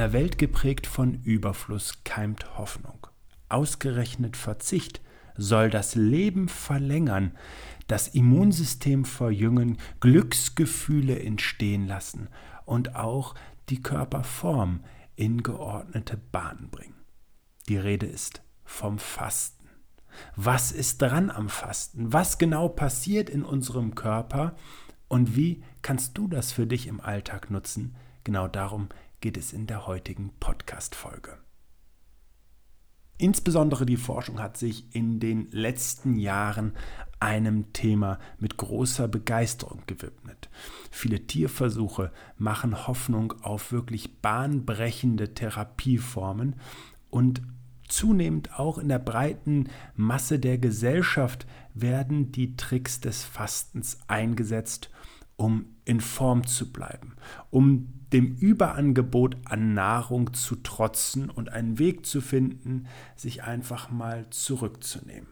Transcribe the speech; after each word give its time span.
einer 0.00 0.14
Welt 0.14 0.38
geprägt 0.38 0.86
von 0.86 1.22
Überfluss 1.24 2.04
keimt 2.04 2.56
Hoffnung. 2.56 3.06
Ausgerechnet 3.50 4.34
Verzicht 4.34 5.02
soll 5.36 5.68
das 5.68 5.94
Leben 5.94 6.48
verlängern, 6.48 7.36
das 7.86 8.08
Immunsystem 8.08 9.04
verjüngen, 9.04 9.76
Glücksgefühle 10.00 11.22
entstehen 11.22 11.86
lassen 11.86 12.30
und 12.64 12.96
auch 12.96 13.34
die 13.68 13.82
Körperform 13.82 14.84
in 15.16 15.42
geordnete 15.42 16.16
Bahnen 16.16 16.70
bringen. 16.70 16.96
Die 17.68 17.76
Rede 17.76 18.06
ist 18.06 18.40
vom 18.64 18.98
Fasten. 18.98 19.68
Was 20.34 20.72
ist 20.72 21.02
dran 21.02 21.30
am 21.30 21.50
Fasten? 21.50 22.10
Was 22.10 22.38
genau 22.38 22.70
passiert 22.70 23.28
in 23.28 23.44
unserem 23.44 23.94
Körper 23.94 24.56
und 25.08 25.36
wie 25.36 25.62
kannst 25.82 26.16
du 26.16 26.26
das 26.26 26.52
für 26.52 26.66
dich 26.66 26.86
im 26.86 27.02
Alltag 27.02 27.50
nutzen? 27.50 27.96
Genau 28.24 28.48
darum 28.48 28.88
geht 29.20 29.36
es 29.36 29.52
in 29.52 29.66
der 29.66 29.86
heutigen 29.86 30.32
Podcast-Folge. 30.40 31.38
Insbesondere 33.18 33.84
die 33.84 33.98
Forschung 33.98 34.40
hat 34.40 34.56
sich 34.56 34.94
in 34.94 35.20
den 35.20 35.50
letzten 35.50 36.16
Jahren 36.16 36.72
einem 37.20 37.70
Thema 37.74 38.18
mit 38.38 38.56
großer 38.56 39.08
Begeisterung 39.08 39.82
gewidmet. 39.86 40.48
Viele 40.90 41.26
Tierversuche 41.26 42.12
machen 42.38 42.86
Hoffnung 42.86 43.34
auf 43.42 43.72
wirklich 43.72 44.22
bahnbrechende 44.22 45.34
Therapieformen 45.34 46.56
und 47.10 47.42
zunehmend 47.88 48.58
auch 48.58 48.78
in 48.78 48.88
der 48.88 49.00
breiten 49.00 49.68
Masse 49.96 50.38
der 50.38 50.56
Gesellschaft 50.56 51.46
werden 51.74 52.32
die 52.32 52.56
Tricks 52.56 53.00
des 53.00 53.22
Fastens 53.24 53.98
eingesetzt, 54.06 54.90
um 55.40 55.64
in 55.86 56.02
Form 56.02 56.46
zu 56.46 56.70
bleiben, 56.70 57.14
um 57.48 57.88
dem 58.12 58.36
Überangebot 58.36 59.38
an 59.46 59.72
Nahrung 59.72 60.34
zu 60.34 60.56
trotzen 60.56 61.30
und 61.30 61.48
einen 61.48 61.78
Weg 61.78 62.04
zu 62.04 62.20
finden, 62.20 62.88
sich 63.16 63.42
einfach 63.42 63.88
mal 63.90 64.28
zurückzunehmen. 64.28 65.28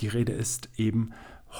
Die 0.00 0.08
Rede 0.08 0.32
ist 0.32 0.70
eben 0.78 1.10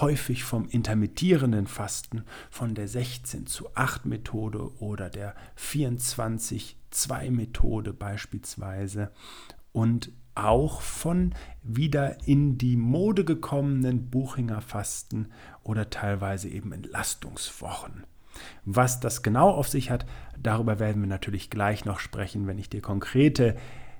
häufig 0.01 0.45
vom 0.45 0.67
intermittierenden 0.67 1.67
Fasten, 1.67 2.25
von 2.49 2.75
der 2.75 2.89
16 2.89 3.47
zu 3.47 3.69
8 3.75 4.07
Methode 4.07 4.73
oder 4.79 5.11
der 5.11 5.35
24 5.57 6.79
2 6.91 7.31
Methode 7.31 7.93
beispielsweise 7.93 9.13
und 9.73 10.11
auch 10.35 10.81
von 10.81 11.35
wieder 11.63 12.27
in 12.27 12.59
die 12.59 12.77
Mode 12.77 13.25
gekommenen 13.25 14.11
Buchinger 14.11 14.61
Fasten 14.61 15.29
oder 15.65 15.91
teilweise 15.91 16.49
eben 16.49 16.73
Entlastungswochen. 16.73 18.05
Was 18.65 19.01
das 19.01 19.23
genau 19.23 19.51
auf 19.51 19.69
sich 19.69 19.91
hat, 19.91 20.07
darüber 20.41 20.79
werden 20.79 21.03
wir 21.03 21.09
natürlich 21.09 21.51
gleich 21.51 21.85
noch 21.85 22.01
sprechen, 22.01 22.47
wenn 22.47 22.59
ich 22.59 22.71
dir 22.71 22.81
konkrete 22.81 23.57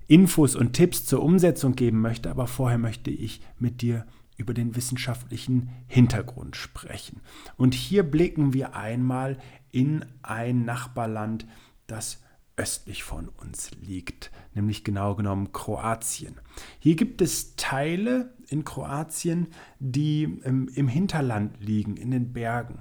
Infos 0.07 0.55
und 0.55 0.73
Tipps 0.73 1.05
zur 1.05 1.23
Umsetzung 1.23 1.77
geben 1.77 2.01
möchte. 2.01 2.31
Aber 2.31 2.47
vorher 2.47 2.79
möchte 2.79 3.11
ich 3.11 3.41
mit 3.59 3.81
dir 3.81 4.07
über 4.37 4.53
den 4.53 4.75
wissenschaftlichen 4.75 5.71
Hintergrund 5.87 6.57
sprechen. 6.57 7.21
Und 7.57 7.75
hier 7.75 8.03
blicken 8.03 8.53
wir 8.53 8.75
einmal 8.75 9.39
in 9.71 10.05
ein 10.23 10.65
Nachbarland, 10.65 11.47
das 11.87 12.21
östlich 12.57 13.03
von 13.03 13.29
uns 13.29 13.73
liegt, 13.81 14.31
nämlich 14.55 14.85
genau 14.85 15.15
genommen 15.15 15.53
Kroatien. 15.53 16.37
Hier 16.79 16.95
gibt 16.95 17.21
es 17.21 17.57
Teile 17.57 18.33
in 18.49 18.65
Kroatien, 18.65 19.49
die 19.81 20.25
im, 20.45 20.69
im 20.69 20.89
Hinterland 20.89 21.61
liegen, 21.61 21.97
in 21.97 22.11
den 22.11 22.33
Bergen 22.33 22.81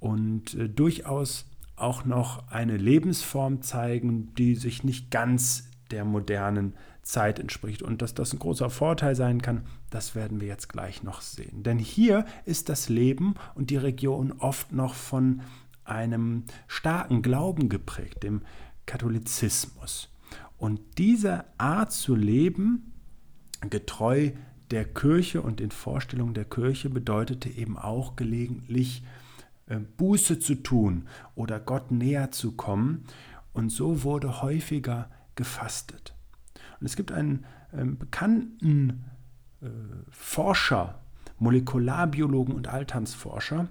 und 0.00 0.54
äh, 0.54 0.68
durchaus 0.68 1.46
auch 1.76 2.04
noch 2.06 2.48
eine 2.48 2.76
Lebensform 2.76 3.60
zeigen, 3.60 4.34
die 4.34 4.54
sich 4.54 4.82
nicht 4.82 5.10
ganz 5.10 5.68
der 5.90 6.04
modernen 6.04 6.74
Zeit 7.02 7.38
entspricht. 7.38 7.82
Und 7.82 8.02
dass 8.02 8.14
das 8.14 8.32
ein 8.32 8.38
großer 8.38 8.70
Vorteil 8.70 9.14
sein 9.14 9.42
kann, 9.42 9.66
das 9.90 10.14
werden 10.14 10.40
wir 10.40 10.48
jetzt 10.48 10.68
gleich 10.68 11.02
noch 11.02 11.20
sehen. 11.20 11.62
Denn 11.62 11.78
hier 11.78 12.24
ist 12.44 12.68
das 12.68 12.88
Leben 12.88 13.34
und 13.54 13.70
die 13.70 13.76
Region 13.76 14.32
oft 14.32 14.72
noch 14.72 14.94
von 14.94 15.42
einem 15.84 16.44
starken 16.66 17.22
Glauben 17.22 17.68
geprägt, 17.68 18.24
dem 18.24 18.42
Katholizismus. 18.86 20.08
Und 20.58 20.80
diese 20.98 21.44
Art 21.58 21.92
zu 21.92 22.14
leben, 22.14 22.92
getreu 23.68 24.30
der 24.70 24.84
Kirche 24.84 25.42
und 25.42 25.60
den 25.60 25.70
Vorstellungen 25.70 26.34
der 26.34 26.44
Kirche, 26.44 26.88
bedeutete 26.90 27.48
eben 27.48 27.76
auch 27.76 28.16
gelegentlich 28.16 29.02
äh, 29.66 29.78
Buße 29.78 30.38
zu 30.38 30.56
tun 30.56 31.08
oder 31.34 31.60
Gott 31.60 31.90
näher 31.90 32.30
zu 32.30 32.52
kommen. 32.52 33.04
Und 33.52 33.70
so 33.70 34.02
wurde 34.02 34.42
häufiger 34.42 35.10
gefastet. 35.34 36.14
Und 36.80 36.86
es 36.86 36.96
gibt 36.96 37.12
einen 37.12 37.44
äh, 37.72 37.84
bekannten 37.84 39.04
äh, 39.60 39.66
Forscher, 40.10 41.00
Molekularbiologen 41.38 42.54
und 42.54 42.68
Alternsforscher, 42.68 43.68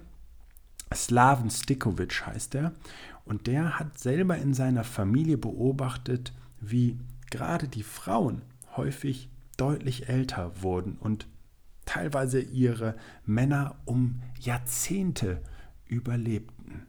Slaven 0.94 1.50
Stikovic 1.50 2.26
heißt 2.26 2.54
er, 2.54 2.72
und 3.24 3.48
der 3.48 3.78
hat 3.78 3.98
selber 3.98 4.36
in 4.36 4.54
seiner 4.54 4.84
Familie 4.84 5.36
beobachtet, 5.36 6.32
wie 6.60 6.98
gerade 7.30 7.68
die 7.68 7.82
Frauen 7.82 8.42
häufig 8.76 9.28
deutlich 9.56 10.08
älter 10.08 10.62
wurden 10.62 10.96
und 10.98 11.26
teilweise 11.86 12.40
ihre 12.40 12.94
Männer 13.24 13.76
um 13.84 14.22
Jahrzehnte 14.38 15.42
überlebten. 15.86 16.86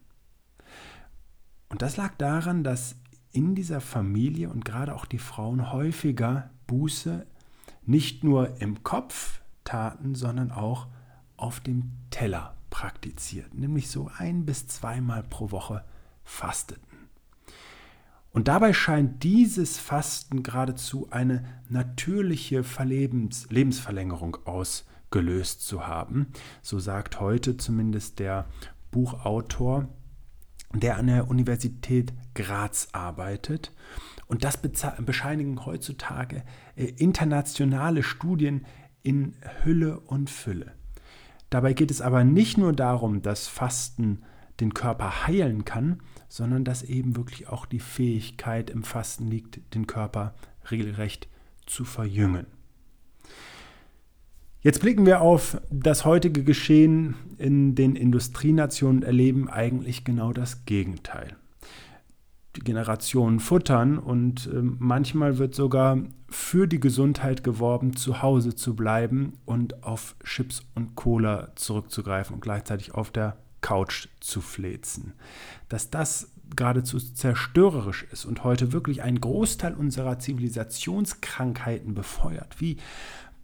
Und 1.69 1.81
das 1.81 1.97
lag 1.97 2.13
daran, 2.17 2.63
dass 2.63 2.95
in 3.31 3.55
dieser 3.55 3.81
Familie 3.81 4.49
und 4.49 4.65
gerade 4.65 4.95
auch 4.95 5.05
die 5.05 5.19
Frauen 5.19 5.71
häufiger 5.71 6.49
Buße 6.67 7.25
nicht 7.85 8.23
nur 8.23 8.61
im 8.61 8.83
Kopf 8.83 9.41
taten, 9.63 10.15
sondern 10.15 10.51
auch 10.51 10.87
auf 11.35 11.59
dem 11.59 11.91
Teller 12.09 12.56
praktizierten, 12.69 13.59
nämlich 13.59 13.89
so 13.89 14.09
ein 14.17 14.45
bis 14.45 14.67
zweimal 14.67 15.23
pro 15.23 15.51
Woche 15.51 15.83
fasteten. 16.23 17.09
Und 18.31 18.47
dabei 18.47 18.73
scheint 18.73 19.23
dieses 19.23 19.79
Fasten 19.79 20.43
geradezu 20.43 21.07
eine 21.09 21.43
natürliche 21.69 22.63
Verlebens 22.63 23.47
Lebensverlängerung 23.49 24.37
ausgelöst 24.45 25.65
zu 25.65 25.87
haben. 25.87 26.27
So 26.61 26.77
sagt 26.77 27.19
heute 27.19 27.57
zumindest 27.57 28.19
der 28.19 28.45
Buchautor, 28.91 29.87
der 30.73 30.97
an 30.97 31.07
der 31.07 31.29
Universität 31.29 32.13
Graz 32.35 32.89
arbeitet. 32.91 33.73
Und 34.27 34.43
das 34.43 34.57
bescheinigen 34.57 35.65
heutzutage 35.65 36.43
äh, 36.75 36.85
internationale 36.85 38.03
Studien 38.03 38.65
in 39.01 39.35
Hülle 39.63 39.99
und 39.99 40.29
Fülle. 40.29 40.76
Dabei 41.49 41.73
geht 41.73 41.91
es 41.91 42.01
aber 42.01 42.23
nicht 42.23 42.57
nur 42.57 42.73
darum, 42.73 43.21
dass 43.21 43.47
Fasten 43.47 44.23
den 44.59 44.73
Körper 44.73 45.27
heilen 45.27 45.65
kann, 45.65 46.01
sondern 46.27 46.63
dass 46.63 46.83
eben 46.83 47.15
wirklich 47.15 47.47
auch 47.47 47.65
die 47.65 47.79
Fähigkeit 47.79 48.69
im 48.69 48.83
Fasten 48.83 49.27
liegt, 49.27 49.73
den 49.75 49.87
Körper 49.87 50.33
regelrecht 50.69 51.27
zu 51.65 51.85
verjüngen. 51.85 52.47
Jetzt 54.61 54.81
blicken 54.81 55.05
wir 55.05 55.21
auf 55.21 55.61
das 55.69 56.03
heutige 56.03 56.43
Geschehen 56.43 57.15
in 57.37 57.75
den 57.75 57.95
Industrienationen, 57.95 59.03
erleben 59.03 59.47
eigentlich 59.49 60.03
genau 60.03 60.33
das 60.33 60.65
Gegenteil. 60.65 61.37
Generationen 62.63 63.39
futtern 63.39 63.97
und 63.97 64.47
äh, 64.47 64.61
manchmal 64.61 65.37
wird 65.37 65.55
sogar 65.55 65.99
für 66.29 66.67
die 66.67 66.79
Gesundheit 66.79 67.43
geworben, 67.43 67.95
zu 67.95 68.21
Hause 68.21 68.55
zu 68.55 68.75
bleiben 68.75 69.33
und 69.45 69.83
auf 69.83 70.15
Chips 70.23 70.63
und 70.75 70.95
Cola 70.95 71.55
zurückzugreifen 71.55 72.35
und 72.35 72.41
gleichzeitig 72.41 72.93
auf 72.93 73.11
der 73.11 73.37
Couch 73.61 74.07
zu 74.19 74.41
flezen. 74.41 75.13
Dass 75.69 75.89
das 75.89 76.31
geradezu 76.55 76.99
zerstörerisch 76.99 78.05
ist 78.11 78.25
und 78.25 78.43
heute 78.43 78.71
wirklich 78.71 79.03
einen 79.03 79.19
Großteil 79.19 79.73
unserer 79.73 80.19
Zivilisationskrankheiten 80.19 81.93
befeuert, 81.93 82.59
wie 82.59 82.77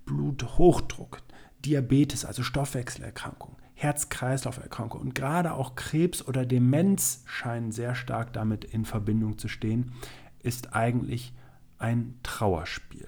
Bluthochdruck, 0.05 1.21
Diabetes, 1.65 2.25
also 2.25 2.43
Stoffwechselerkrankung, 2.43 3.55
Herz-Kreislauf-Erkrankung 3.83 5.01
und 5.01 5.15
gerade 5.15 5.53
auch 5.53 5.75
Krebs 5.75 6.25
oder 6.25 6.45
Demenz 6.45 7.23
scheinen 7.25 7.71
sehr 7.71 7.95
stark 7.95 8.33
damit 8.33 8.63
in 8.63 8.85
Verbindung 8.85 9.37
zu 9.37 9.47
stehen, 9.47 9.91
ist 10.39 10.73
eigentlich 10.73 11.33
ein 11.77 12.15
Trauerspiel. 12.23 13.07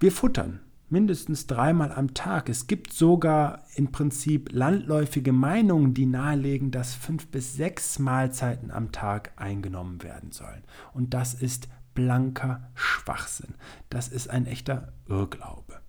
Wir 0.00 0.10
futtern 0.10 0.60
mindestens 0.88 1.46
dreimal 1.46 1.92
am 1.92 2.14
Tag. 2.14 2.48
Es 2.48 2.66
gibt 2.66 2.92
sogar 2.92 3.64
im 3.74 3.92
Prinzip 3.92 4.50
landläufige 4.52 5.32
Meinungen, 5.32 5.94
die 5.94 6.06
nahelegen, 6.06 6.70
dass 6.70 6.94
fünf 6.94 7.28
bis 7.28 7.54
sechs 7.54 7.98
Mahlzeiten 7.98 8.70
am 8.70 8.92
Tag 8.92 9.32
eingenommen 9.36 10.02
werden 10.02 10.32
sollen. 10.32 10.62
Und 10.92 11.14
das 11.14 11.34
ist 11.34 11.68
blanker 11.94 12.70
Schwachsinn. 12.74 13.54
Das 13.90 14.08
ist 14.08 14.28
ein 14.28 14.46
echter 14.46 14.92
Irrglaube. 15.08 15.80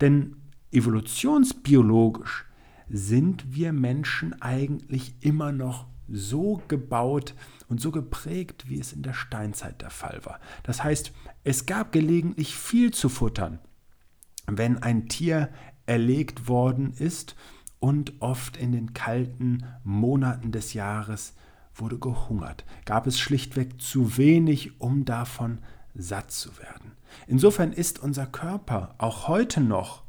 Denn 0.00 0.36
evolutionsbiologisch 0.70 2.46
sind 2.92 3.54
wir 3.54 3.72
Menschen 3.72 4.40
eigentlich 4.42 5.14
immer 5.20 5.50
noch 5.50 5.86
so 6.08 6.62
gebaut 6.68 7.34
und 7.68 7.80
so 7.80 7.90
geprägt, 7.90 8.68
wie 8.68 8.78
es 8.78 8.92
in 8.92 9.02
der 9.02 9.14
Steinzeit 9.14 9.80
der 9.80 9.90
Fall 9.90 10.20
war. 10.24 10.38
Das 10.62 10.84
heißt, 10.84 11.12
es 11.42 11.64
gab 11.64 11.90
gelegentlich 11.90 12.54
viel 12.54 12.92
zu 12.92 13.08
futtern, 13.08 13.60
wenn 14.46 14.78
ein 14.82 15.08
Tier 15.08 15.48
erlegt 15.86 16.48
worden 16.48 16.92
ist 16.92 17.34
und 17.78 18.20
oft 18.20 18.58
in 18.58 18.72
den 18.72 18.92
kalten 18.92 19.64
Monaten 19.84 20.52
des 20.52 20.74
Jahres 20.74 21.34
wurde 21.74 21.98
gehungert, 21.98 22.66
gab 22.84 23.06
es 23.06 23.18
schlichtweg 23.18 23.80
zu 23.80 24.18
wenig, 24.18 24.80
um 24.80 25.06
davon 25.06 25.60
satt 25.94 26.30
zu 26.30 26.58
werden. 26.58 26.92
Insofern 27.26 27.72
ist 27.72 27.98
unser 27.98 28.26
Körper 28.26 28.94
auch 28.98 29.28
heute 29.28 29.62
noch 29.62 30.02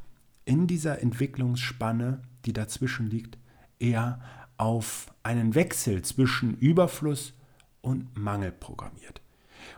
in 0.43 0.67
dieser 0.67 1.01
Entwicklungsspanne, 1.01 2.21
die 2.45 2.53
dazwischen 2.53 3.09
liegt, 3.09 3.37
eher 3.79 4.21
auf 4.57 5.13
einen 5.23 5.55
Wechsel 5.55 6.01
zwischen 6.03 6.57
Überfluss 6.57 7.33
und 7.81 8.17
Mangel 8.17 8.51
programmiert. 8.51 9.21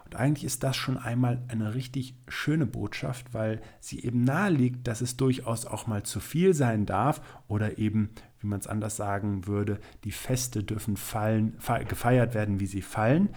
Und 0.06 0.16
eigentlich 0.16 0.46
ist 0.46 0.64
das 0.64 0.76
schon 0.76 0.98
einmal 0.98 1.44
eine 1.48 1.74
richtig 1.74 2.16
schöne 2.28 2.66
Botschaft, 2.66 3.34
weil 3.34 3.62
sie 3.80 4.04
eben 4.04 4.24
naheliegt, 4.24 4.88
dass 4.88 5.02
es 5.02 5.18
durchaus 5.18 5.66
auch 5.66 5.88
mal 5.88 6.04
zu 6.04 6.20
viel 6.20 6.54
sein 6.54 6.86
darf 6.86 7.22
oder 7.48 7.78
eben, 7.78 8.10
wie 8.40 8.48
man 8.48 8.60
es 8.60 8.68
anders 8.68 8.96
sagen 8.96 9.48
würde, 9.48 9.80
die 10.04 10.12
Feste 10.12 10.64
dürfen 10.64 10.98
fallen, 10.98 11.58
gefeiert 11.88 12.34
werden, 12.34 12.60
wie 12.60 12.68
sie 12.68 12.82
fallen. 12.82 13.30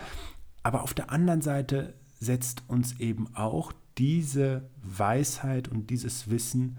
Aber 0.63 0.83
auf 0.83 0.95
der 0.95 1.11
anderen 1.11 1.41
Seite 1.41 1.95
setzt 2.21 2.63
uns 2.69 2.99
eben 3.01 3.35
auch 3.35 3.73
diese 3.97 4.69
Weisheit 4.83 5.69
und 5.69 5.91
dieses 5.91 6.31
Wissen 6.31 6.79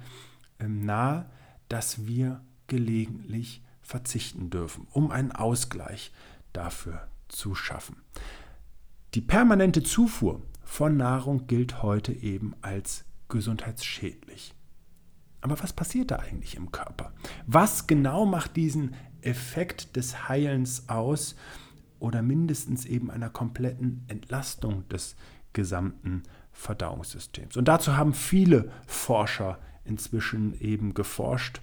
ähm, 0.60 0.86
nahe, 0.86 1.26
dass 1.70 2.06
wir 2.06 2.42
gelegentlich 2.68 3.64
verzichten 3.82 4.50
dürfen, 4.50 4.88
um 4.92 5.12
einen 5.12 5.32
Ausgleich 5.32 6.12
dafür 6.54 7.08
zu 7.28 7.56
schaffen. 7.56 7.98
Die 9.16 9.22
permanente 9.22 9.82
Zufuhr 9.82 10.42
von 10.64 10.98
Nahrung 10.98 11.48
gilt 11.48 11.82
heute 11.82 12.14
eben 12.14 12.54
als 12.62 13.06
gesundheitsschädlich. 13.28 14.54
Aber 15.42 15.62
was 15.64 15.74
passiert 15.74 16.12
da 16.12 16.18
eigentlich 16.18 16.56
im 16.56 16.72
Körper? 16.72 17.14
Was 17.48 17.88
genau 17.88 18.26
macht 18.26 18.56
diesen 18.56 18.96
Effekt 19.22 19.96
des 19.96 20.28
Heilens 20.28 20.90
aus 20.90 21.36
oder 22.00 22.22
mindestens 22.22 22.86
eben 22.86 23.10
einer 23.10 23.30
kompletten 23.30 24.04
Entlastung 24.08 24.88
des 24.90 25.16
gesamten 25.54 26.24
Verdauungssystems? 26.52 27.58
Und 27.58 27.68
dazu 27.68 27.96
haben 27.96 28.14
viele 28.14 28.72
Forscher 28.86 29.60
inzwischen 29.86 30.60
eben 30.60 30.94
geforscht 30.94 31.62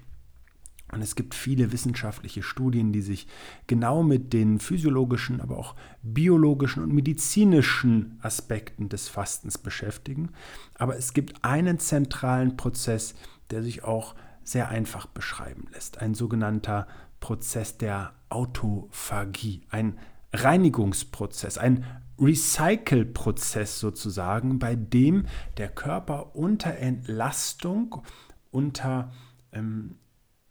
und 0.93 1.03
es 1.03 1.17
gibt 1.17 1.35
viele 1.35 1.73
wissenschaftliche 1.73 2.43
Studien, 2.43 2.93
die 2.93 3.03
sich 3.03 3.27
genau 3.67 4.03
mit 4.03 4.33
den 4.33 4.61
physiologischen, 4.61 5.41
aber 5.41 5.59
auch 5.59 5.75
biologischen 6.03 6.83
und 6.83 6.93
medizinischen 6.93 8.19
Aspekten 8.23 8.89
des 8.89 9.09
Fastens 9.09 9.59
beschäftigen. 9.59 10.31
Aber 10.79 10.97
es 10.97 11.13
gibt 11.13 11.45
einen 11.45 11.81
zentralen 11.81 12.57
Prozess, 12.57 13.15
der 13.51 13.65
sich 13.65 13.83
auch 13.83 14.15
sehr 14.45 14.69
einfach 14.69 15.07
beschreiben 15.07 15.67
lässt. 15.73 15.99
Ein 15.99 16.15
sogenannter 16.15 16.87
Prozess 17.19 17.79
der 17.79 18.13
Autophagie, 18.29 19.63
ein 19.71 19.99
Reinigungsprozess, 20.33 21.59
ein 21.59 21.85
Recycle-Prozess 22.19 23.79
sozusagen, 23.79 24.59
bei 24.59 24.75
dem 24.75 25.27
der 25.57 25.69
Körper 25.69 26.35
unter 26.35 26.77
Entlastung, 26.77 28.03
unter 28.51 29.13
ähm, 29.53 29.97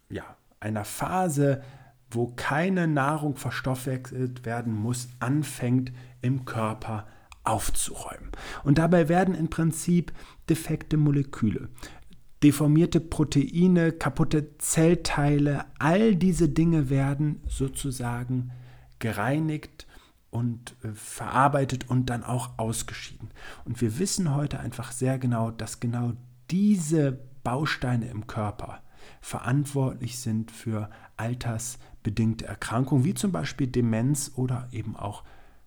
ja, 0.10 0.24
einer 0.60 0.86
Phase, 0.86 1.64
wo 2.12 2.28
keine 2.36 2.88
Nahrung 2.88 3.36
verstoffwechselt 3.36 4.46
werden 4.46 4.74
muss, 4.74 5.10
anfängt 5.20 5.92
im 6.22 6.46
Körper 6.46 7.08
aufzuräumen. 7.44 8.32
Und 8.64 8.78
dabei 8.78 9.10
werden 9.10 9.36
im 9.36 9.50
Prinzip 9.50 10.14
defekte 10.50 10.98
Moleküle, 10.98 11.70
deformierte 12.44 13.00
Proteine, 13.00 13.92
kaputte 13.92 14.58
Zellteile, 14.58 15.66
all 15.80 16.16
diese 16.16 16.50
Dinge 16.50 16.90
werden 16.90 17.42
sozusagen 17.48 18.52
gereinigt 19.00 19.85
und 20.36 20.76
äh, 20.84 20.90
verarbeitet 20.94 21.90
und 21.90 22.10
dann 22.10 22.24
auch 22.24 22.58
ausgeschieden. 22.58 23.30
Und 23.64 23.80
wir 23.80 23.98
wissen 24.00 24.36
heute 24.36 24.60
einfach 24.60 24.92
sehr 24.92 25.18
genau, 25.18 25.50
dass 25.50 25.80
genau 25.80 26.12
diese 26.52 27.18
Bausteine 27.44 28.10
im 28.10 28.28
Körper 28.28 28.82
verantwortlich 29.22 30.20
sind 30.20 30.52
für 30.52 30.90
altersbedingte 31.16 32.46
Erkrankungen, 32.46 33.06
wie 33.06 33.14
zum 33.14 33.32
Beispiel 33.32 33.68
Demenz 33.68 34.32
oder 34.36 34.68
eben 34.72 34.98
auch 34.98 35.24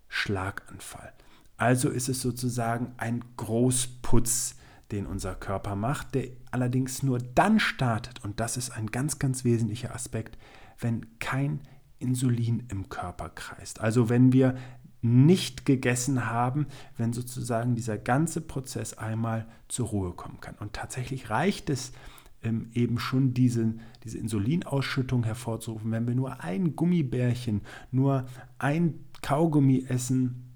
Schlaganfall. 0.09 1.12
Also 1.56 1.88
ist 1.88 2.09
es 2.09 2.21
sozusagen 2.21 2.93
ein 2.99 3.25
Großputz, 3.37 4.56
den 4.93 5.06
unser 5.06 5.35
Körper 5.35 5.76
macht, 5.76 6.14
der 6.14 6.29
allerdings 6.50 7.03
nur 7.03 7.19
dann 7.19 7.59
startet, 7.59 8.23
und 8.25 8.38
das 8.41 8.56
ist 8.56 8.71
ein 8.71 8.88
ganz, 8.88 9.19
ganz 9.19 9.44
wesentlicher 9.44 9.94
Aspekt, 9.94 10.38
wenn 10.79 11.19
kein 11.19 11.61
Insulin 11.99 12.65
im 12.71 12.89
Körper 12.89 13.29
kreist. 13.31 13.81
Also 13.81 14.09
wenn 14.09 14.33
wir 14.33 14.56
nicht 15.00 15.65
gegessen 15.65 16.27
haben, 16.27 16.67
wenn 16.97 17.12
sozusagen 17.12 17.75
dieser 17.75 17.99
ganze 17.99 18.41
Prozess 18.41 18.95
einmal 18.95 19.47
zur 19.69 19.89
Ruhe 19.89 20.12
kommen 20.12 20.41
kann. 20.41 20.56
Und 20.59 20.73
tatsächlich 20.73 21.31
reicht 21.31 21.71
es, 21.71 21.93
ähm, 22.43 22.71
eben 22.75 22.99
schon 22.99 23.35
diese, 23.35 23.75
diese 24.05 24.19
Insulinausschüttung 24.19 25.25
hervorzurufen. 25.25 25.91
Wenn 25.91 26.06
wir 26.06 26.15
nur 26.15 26.43
ein 26.43 26.77
Gummibärchen, 26.77 27.62
nur 27.91 28.27
ein 28.59 28.95
Kaugummi 29.23 29.87
essen 29.89 30.53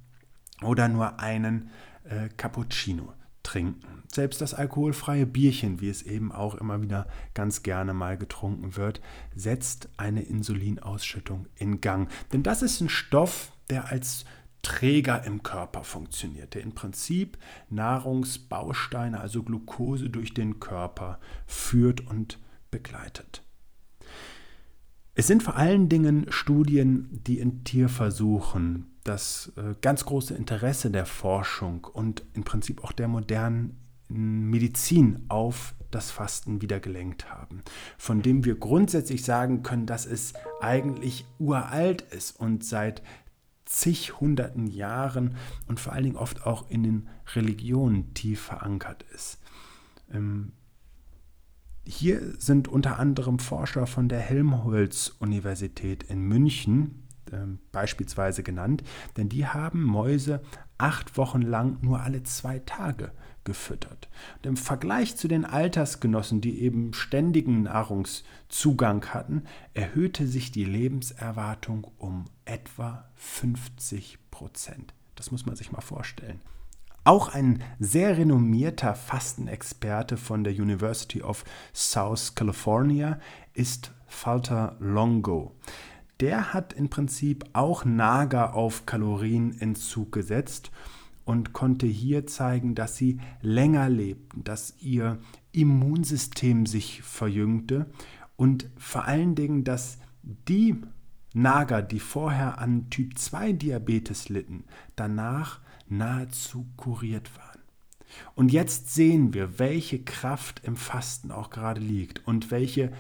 oder 0.62 0.89
nur 0.89 1.21
einen 1.21 1.71
äh, 2.05 2.29
Cappuccino 2.37 3.12
trinken. 3.52 3.81
Selbst 4.10 4.40
das 4.40 4.54
alkoholfreie 4.54 5.26
Bierchen, 5.26 5.81
wie 5.81 5.88
es 5.88 6.02
eben 6.02 6.32
auch 6.32 6.54
immer 6.54 6.82
wieder 6.82 7.06
ganz 7.34 7.62
gerne 7.62 7.94
mal 7.94 8.16
getrunken 8.19 8.76
wird, 8.76 9.00
setzt 9.34 9.88
eine 9.96 10.22
Insulinausschüttung 10.22 11.46
in 11.56 11.81
Gang. 11.81 12.10
Denn 12.32 12.43
das 12.43 12.62
ist 12.62 12.81
ein 12.81 12.88
Stoff, 12.88 13.52
der 13.70 13.90
als 13.90 14.25
Träger 14.62 15.25
im 15.25 15.43
Körper 15.43 15.82
funktioniert, 15.82 16.54
der 16.54 16.62
im 16.62 16.72
Prinzip 16.72 17.38
Nahrungsbausteine, 17.69 19.20
also 19.20 19.43
Glucose 19.43 20.08
durch 20.08 20.34
den 20.34 20.60
Körper 20.60 21.19
führt 21.46 22.06
und 22.06 22.38
begleitet. 22.70 23.43
Es 25.15 25.27
sind 25.27 25.43
vor 25.43 25.56
allen 25.56 25.88
Dingen 25.88 26.27
Studien, 26.31 27.08
die 27.27 27.38
in 27.38 27.65
Tierversuchen 27.65 28.92
das 29.05 29.53
äh, 29.56 29.75
ganz 29.81 30.05
große 30.05 30.35
Interesse 30.35 30.91
der 30.91 31.06
Forschung 31.06 31.85
und 31.85 32.25
im 32.35 32.44
Prinzip 32.44 32.85
auch 32.85 32.93
der 32.93 33.09
modernen 33.09 33.79
Medizin 34.09 35.25
auf 35.29 35.75
das 35.91 36.11
Fasten 36.11 36.63
wieder 36.63 36.81
gelenkt 36.81 37.31
haben, 37.31 37.63
von 37.99 38.23
dem 38.23 38.44
wir 38.44 38.55
grundsätzlich 38.55 39.25
sagen 39.25 39.63
können, 39.63 39.87
dass 39.87 40.06
es 40.06 40.32
eigentlich 40.61 41.27
uralt 41.39 42.03
ist 42.03 42.39
und 42.39 42.65
seit 42.65 43.03
zig 43.65 44.21
hunderten 44.21 44.67
Jahren 44.67 45.37
und 45.67 45.81
vor 45.81 45.93
allen 45.93 46.05
Dingen 46.05 46.17
oft 46.17 46.47
auch 46.47 46.69
in 46.69 46.82
den 46.82 47.09
Religionen 47.35 48.15
tief 48.15 48.41
verankert 48.41 49.05
ist. 49.15 49.39
Ähm, 50.13 50.53
hier 51.85 52.21
sind 52.39 52.69
unter 52.69 52.99
anderem 52.99 53.39
Forscher 53.39 53.87
von 53.87 54.09
der 54.09 54.21
Helmholtz-Universität 54.21 56.05
in 56.05 56.23
München 56.23 57.02
ähm, 57.32 57.58
beispielsweise 57.72 58.43
genannt, 58.43 58.82
denn 59.17 59.29
die 59.29 59.46
haben 59.46 59.82
Mäuse 59.82 60.43
acht 60.79 61.17
Wochen 61.17 61.43
lang 61.43 61.79
nur 61.82 62.01
alle 62.01 62.22
zwei 62.22 62.58
Tage 62.60 63.12
gefüttert. 63.44 64.08
Und 64.36 64.46
Im 64.46 64.56
Vergleich 64.56 65.17
zu 65.17 65.29
den 65.29 65.44
Altersgenossen, 65.44 66.41
die 66.41 66.60
eben 66.60 66.93
ständigen 66.93 67.65
Nahrungszugang 67.65 69.06
hatten, 69.06 69.44
erhöhte 69.74 70.27
sich 70.27 70.53
die 70.53 70.65
Lebenserwartung 70.65 71.86
um 71.98 72.27
etwa 72.44 73.08
50 73.15 74.19
Prozent. 74.31 74.94
Das 75.15 75.31
muss 75.31 75.46
man 75.46 75.56
sich 75.56 75.72
mal 75.72 75.81
vorstellen. 75.81 76.41
Auch 77.05 77.29
ein 77.29 77.62
sehr 77.81 78.17
renommierter 78.17 78.94
Fastenexperte 78.94 80.17
von 80.17 80.44
der 80.44 80.53
University 80.53 81.20
of 81.20 81.44
South 81.74 82.36
California 82.36 83.19
ist 83.55 83.91
Falter 84.06 84.77
Longo. 84.79 85.56
Der 86.22 86.55
hat 86.55 86.72
im 86.72 86.88
Prinzip 86.88 87.44
auch 87.52 87.84
Nager 87.84 88.55
auf 88.55 88.86
Kalorienentzug 88.86 90.12
gesetzt 90.12 90.70
und 91.24 91.52
konnte 91.52 91.88
hier 91.88 92.29
zeigen, 92.29 92.76
dass 92.76 92.96
sie 92.96 93.19
länger 93.41 93.88
lebten, 93.88 94.44
dass 94.44 94.76
ihr 94.79 95.19
Immunsystem 95.50 96.64
sich 96.64 97.02
verjüngte 97.02 97.91
und 98.36 98.70
vor 98.79 99.06
allen 99.06 99.34
Dingen, 99.34 99.64
dass 99.64 99.98
die 100.22 100.76
Nager, 101.34 101.82
die 101.82 101.98
vorher 101.98 102.58
an 102.58 102.88
Typ 102.88 103.19
2 103.19 103.55
Diabetes 103.55 104.29
litten, 104.29 104.62
danach 104.94 105.58
nahezu 105.88 106.69
kuriert 106.76 107.36
waren. 107.36 107.60
Und 108.36 108.52
jetzt 108.52 108.94
sehen 108.94 109.34
wir, 109.34 109.58
welche 109.58 110.05
Kraft 110.05 110.62
im 110.62 110.76
Fasten 110.76 111.32
auch 111.32 111.50
gerade 111.50 111.81
liegt 111.81 112.24
und 112.29 112.52
welche 112.52 112.93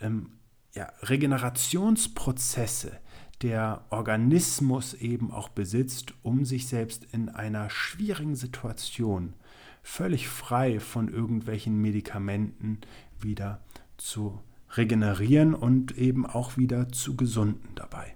ähm, 0.00 0.30
ja, 0.74 0.92
Regenerationsprozesse 1.02 2.98
der 3.42 3.84
Organismus 3.88 4.94
eben 4.94 5.30
auch 5.30 5.48
besitzt, 5.48 6.12
um 6.22 6.44
sich 6.44 6.66
selbst 6.66 7.06
in 7.12 7.28
einer 7.30 7.70
schwierigen 7.70 8.36
Situation 8.36 9.34
völlig 9.82 10.28
frei 10.28 10.78
von 10.78 11.08
irgendwelchen 11.08 11.80
Medikamenten 11.80 12.78
wieder 13.18 13.60
zu 13.96 14.40
regenerieren 14.76 15.54
und 15.54 15.96
eben 15.96 16.26
auch 16.26 16.56
wieder 16.56 16.90
zu 16.90 17.16
gesunden 17.16 17.74
dabei. 17.74 18.14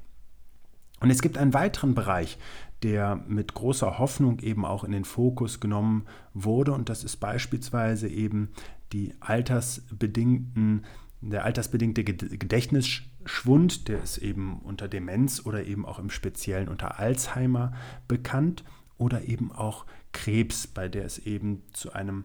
Und 1.01 1.11
es 1.11 1.23
gibt 1.23 1.37
einen 1.39 1.55
weiteren 1.55 1.95
Bereich, 1.95 2.39
der 2.83 3.17
mit 3.27 3.55
großer 3.55 3.99
Hoffnung 3.99 4.41
eben 4.41 4.65
auch 4.65 4.85
in 4.85 4.93
den 4.93 5.05
Fokus 5.05 5.59
genommen 5.59 6.07
wurde. 6.33 6.73
Und 6.73 6.89
das 6.89 7.03
ist 7.03 7.17
beispielsweise 7.17 8.09
eben 8.09 8.51
die 8.93 9.15
altersbedingten, 9.21 10.85
der 11.31 11.45
altersbedingte 11.45 12.05
Gedächtnisschwund, 12.05 13.89
der 13.89 14.03
ist 14.03 14.19
eben 14.19 14.61
unter 14.61 14.89
Demenz 14.89 15.45
oder 15.45 15.65
eben 15.65 15.87
auch 15.87 15.99
im 15.99 16.11
Speziellen 16.11 16.69
unter 16.69 16.99
Alzheimer 16.99 17.73
bekannt 18.09 18.65
oder 18.99 19.25
eben 19.25 19.53
auch 19.53 19.87
Krebs, 20.13 20.67
bei 20.67 20.89
der 20.89 21.05
es 21.05 21.19
eben 21.19 21.63
zu 21.73 21.93
einem 21.93 22.25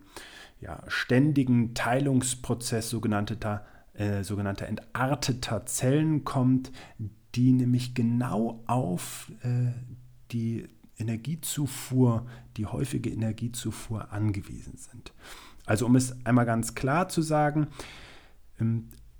ja, 0.61 0.83
ständigen 0.87 1.73
Teilungsprozess 1.73 2.89
sogenannter, 2.89 3.65
äh, 3.93 4.23
sogenannter 4.23 4.67
entarteter 4.67 5.65
Zellen 5.65 6.23
kommt, 6.25 6.71
die 7.35 7.53
nämlich 7.53 7.93
genau 7.93 8.63
auf 8.67 9.31
äh, 9.41 9.71
die 10.31 10.67
Energiezufuhr, 10.97 12.25
die 12.57 12.65
häufige 12.65 13.09
Energiezufuhr 13.09 14.11
angewiesen 14.11 14.77
sind. 14.77 15.13
Also 15.65 15.85
um 15.85 15.95
es 15.95 16.25
einmal 16.25 16.45
ganz 16.45 16.75
klar 16.75 17.09
zu 17.09 17.21
sagen, 17.21 17.67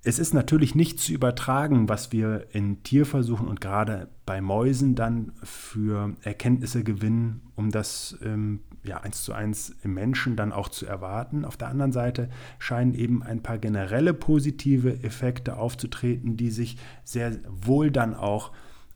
es 0.02 0.18
ist 0.18 0.32
natürlich 0.32 0.74
nicht 0.74 0.98
zu 0.98 1.12
übertragen, 1.12 1.88
was 1.88 2.10
wir 2.10 2.46
in 2.52 2.82
Tierversuchen 2.82 3.48
und 3.48 3.60
gerade 3.60 4.08
bei 4.24 4.40
Mäusen 4.40 4.94
dann 4.94 5.32
für 5.42 6.16
Erkenntnisse 6.22 6.84
gewinnen, 6.84 7.42
um 7.54 7.70
das 7.70 8.16
ähm, 8.22 8.60
ja, 8.82 8.98
eins 8.98 9.22
zu 9.22 9.34
eins 9.34 9.76
im 9.82 9.92
Menschen 9.92 10.36
dann 10.36 10.52
auch 10.52 10.70
zu 10.70 10.86
erwarten. 10.86 11.44
Auf 11.44 11.58
der 11.58 11.68
anderen 11.68 11.92
Seite 11.92 12.30
scheinen 12.58 12.94
eben 12.94 13.22
ein 13.22 13.42
paar 13.42 13.58
generelle 13.58 14.14
positive 14.14 15.02
Effekte 15.02 15.58
aufzutreten, 15.58 16.38
die 16.38 16.50
sich 16.50 16.78
sehr 17.04 17.36
wohl 17.48 17.90
dann 17.90 18.14
auch 18.14 18.52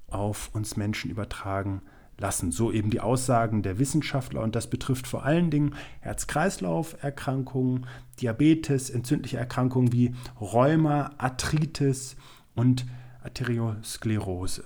auf 0.08 0.54
uns 0.54 0.76
Menschen 0.76 1.10
übertragen 1.10 1.82
lassen. 2.18 2.52
So 2.52 2.72
eben 2.72 2.90
die 2.90 3.00
Aussagen 3.00 3.62
der 3.62 3.78
Wissenschaftler 3.78 4.42
und 4.42 4.54
das 4.54 4.68
betrifft 4.68 5.06
vor 5.06 5.24
allen 5.24 5.50
Dingen 5.50 5.74
Herz-Kreislauf-Erkrankungen, 6.00 7.86
Diabetes, 8.20 8.90
entzündliche 8.90 9.38
Erkrankungen 9.38 9.92
wie 9.92 10.14
Rheuma, 10.40 11.12
Arthritis 11.18 12.16
und 12.54 12.86
Arteriosklerose. 13.22 14.64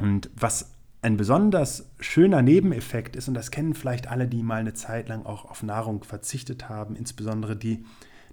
Und 0.00 0.30
was 0.36 0.72
ein 1.02 1.16
besonders 1.16 1.90
schöner 2.00 2.42
Nebeneffekt 2.42 3.16
ist, 3.16 3.28
und 3.28 3.34
das 3.34 3.50
kennen 3.50 3.74
vielleicht 3.74 4.08
alle, 4.08 4.26
die 4.28 4.42
mal 4.42 4.56
eine 4.56 4.74
Zeit 4.74 5.08
lang 5.08 5.24
auch 5.24 5.44
auf 5.44 5.62
Nahrung 5.62 6.04
verzichtet 6.04 6.68
haben, 6.68 6.96
insbesondere 6.96 7.56
die, 7.56 7.84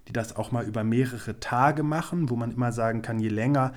die 0.08 0.12
das 0.12 0.36
auch 0.36 0.52
mal 0.52 0.64
über 0.64 0.84
mehrere 0.84 1.40
Tage 1.40 1.82
machen, 1.82 2.30
wo 2.30 2.36
man 2.36 2.50
immer 2.50 2.72
sagen 2.72 3.00
kann, 3.00 3.20
je 3.20 3.28
länger 3.28 3.72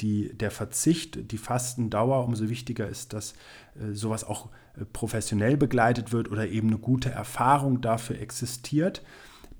die, 0.00 0.32
der 0.36 0.50
Verzicht, 0.50 1.32
die 1.32 1.38
Fastendauer, 1.38 2.24
umso 2.24 2.48
wichtiger 2.48 2.88
ist, 2.88 3.12
dass 3.12 3.34
äh, 3.74 3.92
sowas 3.92 4.24
auch 4.24 4.50
äh, 4.76 4.84
professionell 4.84 5.56
begleitet 5.56 6.12
wird 6.12 6.30
oder 6.30 6.48
eben 6.48 6.68
eine 6.68 6.78
gute 6.78 7.10
Erfahrung 7.10 7.80
dafür 7.80 8.20
existiert. 8.20 9.02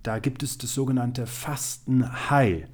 Da 0.03 0.19
gibt 0.19 0.43
es 0.43 0.59
das 0.59 0.73
sogenannte 0.73 1.27
Fasten 1.27 2.31
High. 2.31 2.67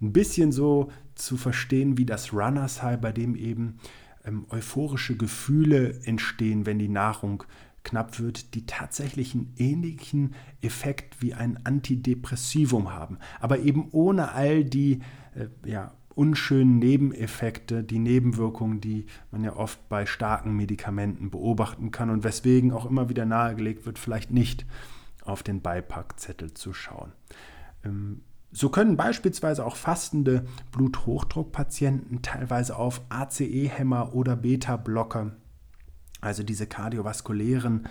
Ein 0.00 0.12
bisschen 0.12 0.50
so 0.50 0.90
zu 1.14 1.36
verstehen 1.36 1.98
wie 1.98 2.06
das 2.06 2.32
Runners 2.32 2.82
High, 2.82 3.00
bei 3.00 3.12
dem 3.12 3.36
eben 3.36 3.78
ähm, 4.24 4.46
euphorische 4.48 5.16
Gefühle 5.16 6.00
entstehen, 6.04 6.64
wenn 6.64 6.78
die 6.78 6.88
Nahrung 6.88 7.44
knapp 7.82 8.18
wird, 8.18 8.54
die 8.54 8.66
tatsächlich 8.66 9.34
einen 9.34 9.54
ähnlichen 9.56 10.34
Effekt 10.60 11.22
wie 11.22 11.34
ein 11.34 11.64
Antidepressivum 11.64 12.92
haben, 12.92 13.18
aber 13.40 13.60
eben 13.60 13.88
ohne 13.90 14.32
all 14.32 14.64
die 14.64 15.00
äh, 15.34 15.48
ja, 15.68 15.94
unschönen 16.20 16.78
Nebeneffekte, 16.78 17.82
die 17.82 17.98
Nebenwirkungen, 17.98 18.82
die 18.82 19.06
man 19.30 19.42
ja 19.42 19.56
oft 19.56 19.88
bei 19.88 20.04
starken 20.04 20.54
Medikamenten 20.54 21.30
beobachten 21.30 21.92
kann 21.92 22.10
und 22.10 22.24
weswegen 22.24 22.72
auch 22.72 22.84
immer 22.84 23.08
wieder 23.08 23.24
nahegelegt 23.24 23.86
wird, 23.86 23.98
vielleicht 23.98 24.30
nicht 24.30 24.66
auf 25.24 25.42
den 25.42 25.62
Beipackzettel 25.62 26.52
zu 26.52 26.74
schauen. 26.74 27.12
Ähm, 27.84 28.20
so 28.52 28.68
können 28.68 28.98
beispielsweise 28.98 29.64
auch 29.64 29.76
fastende 29.76 30.44
Bluthochdruckpatienten 30.72 32.20
teilweise 32.20 32.76
auf 32.76 33.00
ACE-Hämmer 33.08 34.14
oder 34.14 34.36
Beta-Blocker, 34.36 35.32
also 36.20 36.42
diese 36.42 36.66
kardiovaskulären 36.66 37.88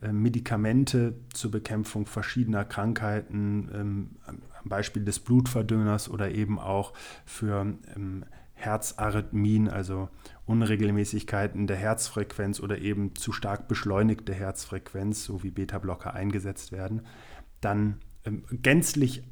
äh, 0.00 0.12
Medikamente 0.12 1.14
zur 1.34 1.50
Bekämpfung 1.50 2.06
verschiedener 2.06 2.64
Krankheiten, 2.64 3.68
ähm, 3.74 4.10
Beispiel 4.68 5.04
des 5.04 5.20
Blutverdünners 5.20 6.08
oder 6.08 6.32
eben 6.32 6.58
auch 6.58 6.92
für 7.24 7.74
ähm, 7.94 8.24
Herzarrhythmien, 8.54 9.68
also 9.68 10.08
Unregelmäßigkeiten 10.46 11.66
der 11.66 11.76
Herzfrequenz 11.76 12.60
oder 12.60 12.78
eben 12.78 13.14
zu 13.14 13.32
stark 13.32 13.68
beschleunigte 13.68 14.32
Herzfrequenz, 14.34 15.24
so 15.24 15.42
wie 15.42 15.50
Beta-Blocker 15.50 16.14
eingesetzt 16.14 16.72
werden, 16.72 17.02
dann 17.60 18.00
ähm, 18.24 18.44
gänzlich 18.50 19.22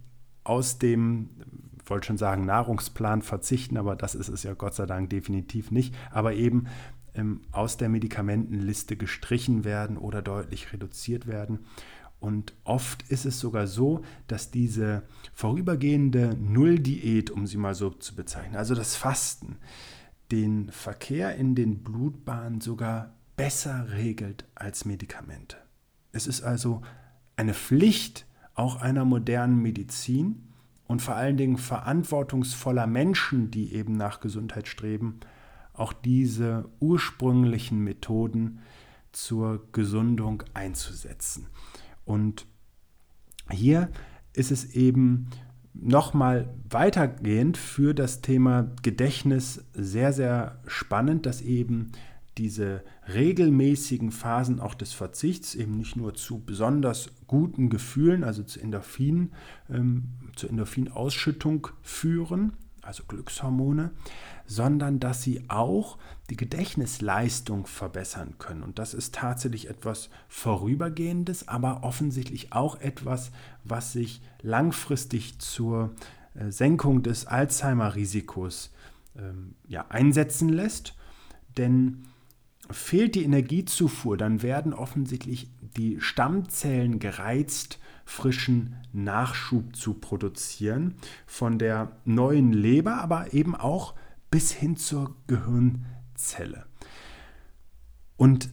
aus 0.44 0.78
dem, 0.78 1.30
wollte 1.86 2.08
schon 2.08 2.18
sagen, 2.18 2.44
Nahrungsplan 2.44 3.22
verzichten, 3.22 3.78
aber 3.78 3.96
das 3.96 4.14
ist 4.14 4.28
es 4.28 4.42
ja 4.42 4.52
Gott 4.52 4.74
sei 4.74 4.84
Dank 4.84 5.08
definitiv 5.08 5.70
nicht, 5.70 5.94
aber 6.10 6.34
eben 6.34 6.66
ähm, 7.14 7.40
aus 7.50 7.78
der 7.78 7.88
Medikamentenliste 7.88 8.96
gestrichen 8.96 9.64
werden 9.64 9.96
oder 9.96 10.20
deutlich 10.20 10.72
reduziert 10.72 11.26
werden. 11.26 11.60
Und 12.21 12.54
oft 12.64 13.02
ist 13.11 13.26
es 13.26 13.38
sogar 13.38 13.66
so, 13.66 14.02
dass 14.26 14.50
diese 14.50 15.02
vorübergehende 15.35 16.37
Nulldiät, 16.40 17.30
um 17.30 17.47
sie 17.47 17.59
mal 17.59 17.75
so 17.75 17.90
zu 17.90 18.14
bezeichnen, 18.14 18.56
also 18.56 18.75
das 18.75 18.97
Fasten, 18.97 19.56
den 20.33 20.71
Verkehr 20.71 21.37
in 21.37 21.54
den 21.54 21.83
Blutbahnen 21.85 22.61
sogar 22.61 23.14
besser 23.37 23.92
regelt 23.92 24.47
als 24.54 24.85
Medikamente. 24.85 25.56
Es 26.12 26.26
ist 26.26 26.42
also 26.42 26.83
eine 27.37 27.54
Pflicht 27.54 28.26
auch 28.54 28.80
einer 28.80 29.04
modernen 29.04 29.61
Medizin 29.61 30.49
und 30.87 31.02
vor 31.02 31.16
allen 31.16 31.37
Dingen 31.37 31.56
verantwortungsvoller 31.56 32.87
Menschen, 32.87 33.50
die 33.50 33.75
eben 33.75 33.97
nach 33.97 34.21
Gesundheit 34.21 34.68
streben, 34.68 35.21
auch 35.73 35.92
diese 35.92 36.68
ursprünglichen 36.78 37.80
Methoden 37.80 38.61
zur 39.12 39.66
Gesundung 39.73 40.44
einzusetzen. 40.54 41.49
Und 42.04 42.46
hier 43.50 43.90
ist 44.32 44.50
es 44.50 44.75
eben 44.75 45.28
nochmal 45.75 46.54
weitergehend 46.68 47.56
für 47.56 47.94
das 47.94 48.20
Thema 48.20 48.70
Gedächtnis 48.82 49.64
sehr, 49.75 50.12
sehr 50.12 50.61
spannend, 50.66 51.26
dass 51.26 51.40
eben 51.40 51.92
diese 52.38 52.82
regelmäßigen 53.12 54.11
Phasen 54.11 54.61
auch 54.61 54.75
des 54.75 54.92
Verzichts 54.92 55.54
eben 55.54 55.76
nicht 55.76 55.96
nur 55.96 56.14
zu 56.14 56.40
besonders 56.44 57.11
guten 57.26 57.70
Gefühlen, 57.70 58.25
also 58.25 58.42
zu 58.42 58.61
Endorphin, 58.61 59.30
ähm, 59.70 60.08
zur 60.34 60.50
Endorphinausschüttung 60.50 61.68
führen, 61.82 62.54
also 62.82 63.04
Glückshormone, 63.06 63.92
sondern 64.46 65.00
dass 65.00 65.22
sie 65.22 65.44
auch 65.48 65.98
die 66.30 66.36
Gedächtnisleistung 66.36 67.66
verbessern 67.66 68.34
können. 68.38 68.62
Und 68.62 68.78
das 68.78 68.94
ist 68.94 69.14
tatsächlich 69.14 69.68
etwas 69.68 70.10
Vorübergehendes, 70.28 71.48
aber 71.48 71.82
offensichtlich 71.82 72.52
auch 72.52 72.80
etwas, 72.80 73.30
was 73.62 73.92
sich 73.92 74.22
langfristig 74.42 75.38
zur 75.38 75.94
äh, 76.34 76.50
Senkung 76.50 77.02
des 77.02 77.26
Alzheimer-Risikos 77.26 78.72
ähm, 79.18 79.54
ja, 79.68 79.86
einsetzen 79.88 80.48
lässt. 80.48 80.94
Denn 81.56 82.04
fehlt 82.70 83.14
die 83.14 83.24
Energiezufuhr, 83.24 84.16
dann 84.16 84.42
werden 84.42 84.72
offensichtlich 84.72 85.50
die 85.76 86.00
Stammzellen 86.00 86.98
gereizt, 86.98 87.78
frischen 88.06 88.76
Nachschub 88.92 89.76
zu 89.76 89.94
produzieren 89.94 90.94
von 91.26 91.58
der 91.58 91.92
neuen 92.04 92.52
Leber, 92.52 92.98
aber 92.98 93.32
eben 93.32 93.54
auch 93.54 93.94
bis 94.34 94.50
hin 94.50 94.76
zur 94.76 95.14
Gehirnzelle. 95.28 96.66
Und 98.16 98.48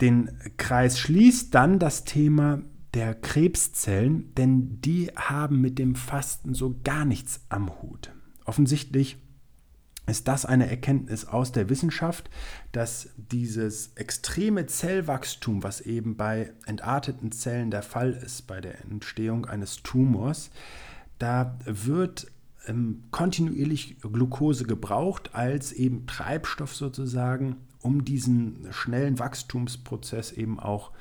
den 0.00 0.30
Kreis 0.56 0.98
schließt 0.98 1.54
dann 1.54 1.78
das 1.78 2.04
Thema 2.04 2.62
der 2.94 3.14
Krebszellen, 3.14 4.34
denn 4.36 4.80
die 4.80 5.08
haben 5.14 5.60
mit 5.60 5.78
dem 5.78 5.96
Fasten 5.96 6.54
so 6.54 6.80
gar 6.82 7.04
nichts 7.04 7.42
am 7.50 7.82
Hut. 7.82 8.10
Offensichtlich 8.46 9.18
ist 10.06 10.28
das 10.28 10.46
eine 10.46 10.70
Erkenntnis 10.70 11.26
aus 11.26 11.52
der 11.52 11.68
Wissenschaft, 11.68 12.30
dass 12.72 13.10
dieses 13.18 13.92
extreme 13.96 14.64
Zellwachstum, 14.64 15.62
was 15.62 15.82
eben 15.82 16.16
bei 16.16 16.54
entarteten 16.64 17.32
Zellen 17.32 17.70
der 17.70 17.82
Fall 17.82 18.12
ist, 18.12 18.46
bei 18.46 18.62
der 18.62 18.80
Entstehung 18.80 19.44
eines 19.44 19.82
Tumors, 19.82 20.48
da 21.18 21.58
wird 21.66 22.28
ähm, 22.66 23.04
kontinuierlich 23.10 23.98
Glucose 24.00 24.64
gebraucht 24.64 25.34
als 25.34 25.72
eben 25.72 26.06
Treibstoff 26.06 26.74
sozusagen, 26.74 27.56
um 27.80 28.04
diesen 28.04 28.66
schnellen 28.70 29.18
Wachstumsprozess 29.18 30.32
eben 30.32 30.58
auch 30.58 30.92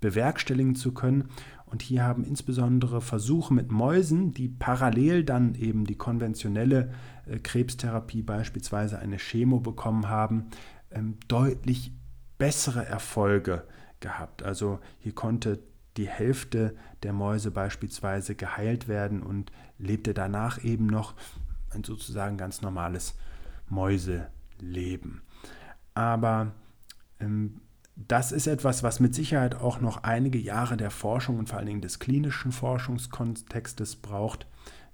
bewerkstelligen 0.00 0.74
zu 0.74 0.92
können. 0.92 1.28
Und 1.66 1.80
hier 1.80 2.02
haben 2.02 2.24
insbesondere 2.24 3.00
Versuche 3.00 3.54
mit 3.54 3.72
Mäusen, 3.72 4.34
die 4.34 4.48
parallel 4.48 5.24
dann 5.24 5.54
eben 5.54 5.86
die 5.86 5.94
konventionelle 5.94 6.92
äh, 7.26 7.38
Krebstherapie, 7.38 8.22
beispielsweise 8.22 8.98
eine 8.98 9.16
Chemo 9.16 9.60
bekommen 9.60 10.08
haben, 10.08 10.48
ähm, 10.90 11.16
deutlich 11.28 11.92
bessere 12.36 12.84
Erfolge 12.84 13.64
gehabt. 14.00 14.42
Also 14.42 14.80
hier 14.98 15.14
konnte 15.14 15.62
die 15.96 16.08
Hälfte 16.08 16.74
der 17.02 17.12
Mäuse 17.12 17.50
beispielsweise 17.50 18.34
geheilt 18.34 18.88
werden 18.88 19.22
und 19.22 19.52
lebte 19.78 20.14
danach 20.14 20.62
eben 20.64 20.86
noch 20.86 21.14
ein 21.70 21.84
sozusagen 21.84 22.36
ganz 22.36 22.62
normales 22.62 23.14
Mäuseleben. 23.68 25.22
Aber 25.94 26.52
ähm, 27.20 27.60
das 27.94 28.32
ist 28.32 28.46
etwas, 28.46 28.82
was 28.82 29.00
mit 29.00 29.14
Sicherheit 29.14 29.54
auch 29.54 29.80
noch 29.80 30.02
einige 30.02 30.38
Jahre 30.38 30.76
der 30.76 30.90
Forschung 30.90 31.38
und 31.38 31.48
vor 31.48 31.58
allen 31.58 31.66
Dingen 31.66 31.82
des 31.82 31.98
klinischen 31.98 32.52
Forschungskontextes 32.52 33.96
braucht. 33.96 34.46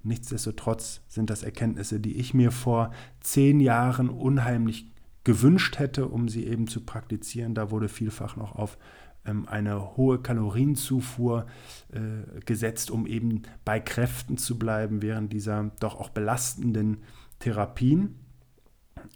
Nichtsdestotrotz 0.02 1.02
sind 1.09 1.31
das 1.31 1.43
Erkenntnisse, 1.43 2.00
die 2.00 2.17
ich 2.17 2.35
mir 2.35 2.50
vor 2.50 2.93
zehn 3.21 3.61
Jahren 3.61 4.09
unheimlich 4.09 4.93
gewünscht 5.25 5.78
hätte, 5.78 6.09
um 6.09 6.28
sie 6.28 6.47
eben 6.47 6.67
zu 6.67 6.81
praktizieren. 6.85 7.55
Da 7.55 7.71
wurde 7.71 7.88
vielfach 7.88 8.37
noch 8.37 8.55
auf 8.55 8.78
eine 9.25 9.97
hohe 9.97 10.21
Kalorienzufuhr 10.21 11.47
äh, 11.93 12.41
gesetzt, 12.47 12.91
um 12.91 13.07
eben 13.07 13.43
bei 13.65 13.79
Kräften 13.79 14.39
zu 14.39 14.59
bleiben 14.59 15.03
während 15.03 15.33
dieser 15.33 15.71
doch 15.81 16.01
auch 16.01 16.09
belastenden 16.09 16.99
Therapien. 17.39 18.15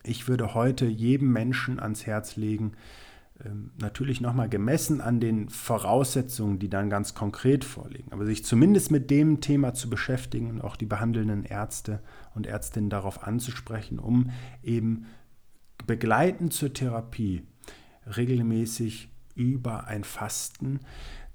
Ich 0.04 0.28
würde 0.28 0.54
heute 0.54 0.86
jedem 0.86 1.32
Menschen 1.32 1.80
ans 1.80 2.06
Herz 2.06 2.36
legen, 2.36 2.72
ähm, 3.44 3.70
natürlich 3.80 4.20
nochmal 4.20 4.48
gemessen 4.48 5.00
an 5.00 5.20
den 5.20 5.48
Voraussetzungen, 5.48 6.58
die 6.58 6.68
dann 6.68 6.90
ganz 6.90 7.14
konkret 7.14 7.64
vorliegen, 7.64 8.12
aber 8.12 8.26
sich 8.26 8.44
zumindest 8.44 8.90
mit 8.90 9.10
dem 9.10 9.40
Thema 9.40 9.74
zu 9.74 9.88
beschäftigen 9.88 10.50
und 10.50 10.60
auch 10.60 10.76
die 10.76 10.86
behandelnden 10.86 11.44
Ärzte 11.44 12.00
und 12.34 12.46
Ärztinnen 12.46 12.90
darauf 12.90 13.22
anzusprechen, 13.26 13.98
um 13.98 14.30
eben 14.62 15.06
begleitend 15.86 16.52
zur 16.52 16.72
Therapie 16.72 17.42
regelmäßig 18.16 19.11
über 19.34 19.86
ein 19.86 20.04
Fasten 20.04 20.80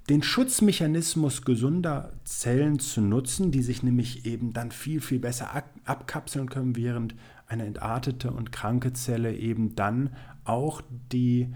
den 0.08 0.22
Schutzmechanismus 0.22 1.44
gesunder 1.44 2.12
Zellen 2.24 2.78
zu 2.78 3.02
nutzen, 3.02 3.50
die 3.50 3.62
sich 3.62 3.82
nämlich 3.82 4.24
eben 4.24 4.52
dann 4.54 4.70
viel, 4.70 5.00
viel 5.00 5.18
besser 5.18 5.50
abkapseln 5.84 6.48
können, 6.48 6.76
während 6.76 7.14
eine 7.46 7.66
entartete 7.66 8.30
und 8.30 8.50
kranke 8.50 8.92
Zelle 8.94 9.34
eben 9.34 9.74
dann 9.74 10.14
auch 10.44 10.80
die 11.12 11.52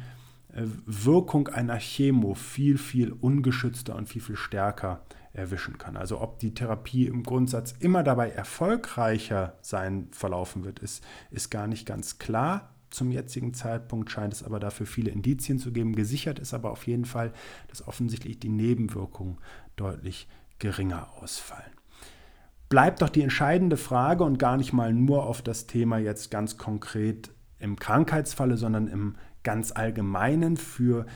äh, 0.52 0.64
Wirkung 0.84 1.48
einer 1.48 1.78
Chemo 1.78 2.34
viel, 2.34 2.76
viel 2.76 3.12
ungeschützter 3.12 3.96
und 3.96 4.08
viel, 4.08 4.22
viel 4.22 4.36
stärker 4.36 5.02
erwischen 5.32 5.78
kann. 5.78 5.96
Also 5.96 6.20
ob 6.20 6.38
die 6.38 6.52
Therapie 6.52 7.06
im 7.06 7.22
Grundsatz 7.22 7.74
immer 7.78 8.02
dabei 8.02 8.30
erfolgreicher 8.30 9.56
sein 9.62 10.08
verlaufen 10.10 10.64
wird, 10.64 10.78
ist, 10.78 11.02
ist 11.30 11.50
gar 11.50 11.66
nicht 11.66 11.86
ganz 11.86 12.18
klar. 12.18 12.74
Zum 12.92 13.10
jetzigen 13.10 13.54
Zeitpunkt 13.54 14.10
scheint 14.10 14.34
es 14.34 14.42
aber 14.42 14.60
dafür 14.60 14.86
viele 14.86 15.10
Indizien 15.10 15.58
zu 15.58 15.72
geben. 15.72 15.94
Gesichert 15.96 16.38
ist 16.38 16.54
aber 16.54 16.70
auf 16.70 16.86
jeden 16.86 17.06
Fall, 17.06 17.32
dass 17.68 17.86
offensichtlich 17.88 18.38
die 18.38 18.50
Nebenwirkungen 18.50 19.38
deutlich 19.76 20.28
geringer 20.58 21.08
ausfallen. 21.20 21.72
Bleibt 22.68 23.02
doch 23.02 23.08
die 23.08 23.22
entscheidende 23.22 23.76
Frage 23.76 24.24
und 24.24 24.38
gar 24.38 24.56
nicht 24.56 24.72
mal 24.72 24.92
nur 24.92 25.26
auf 25.26 25.42
das 25.42 25.66
Thema 25.66 25.98
jetzt 25.98 26.30
ganz 26.30 26.58
konkret 26.58 27.30
im 27.58 27.76
Krankheitsfalle, 27.76 28.56
sondern 28.56 28.88
im 28.88 29.16
ganz 29.42 29.72
allgemeinen 29.72 30.56
für 30.56 31.06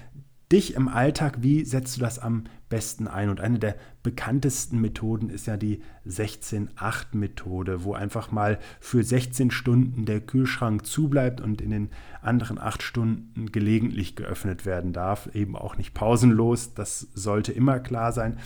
dich 0.53 0.75
im 0.75 0.89
Alltag, 0.89 1.39
wie 1.41 1.65
setzt 1.65 1.97
du 1.97 2.01
das 2.01 2.19
am 2.19 2.45
besten 2.69 3.09
ein? 3.09 3.31
Und 3.31 3.41
eine 3.41 3.59
der 3.59 3.77
bekanntesten 4.03 4.81
Methoden 4.81 5.29
ist 5.29 5.47
ja 5.47 5.57
die 5.57 5.83
16-8-Methode, 6.07 7.85
wo 7.85 7.95
einfach 7.95 8.31
mal 8.31 8.59
für 8.81 9.03
16 9.03 9.51
Stunden 9.51 10.05
der 10.05 10.21
Kühlschrank 10.21 10.87
zubleibt 10.87 11.41
und 11.41 11.61
in 11.61 11.71
den 11.71 11.91
anderen 12.23 12.59
8 12.59 12.83
Stunden 12.83 13.51
gelegentlich 13.51 14.15
geöffnet 14.15 14.65
werden 14.67 14.93
darf. 14.93 15.29
Eben 15.35 15.57
auch 15.57 15.77
nicht 15.77 15.95
pausenlos, 15.95 16.75
das 16.75 17.09
sollte 17.15 17.53
immer 17.53 17.81
klar 17.81 18.13
sein. 18.13 18.39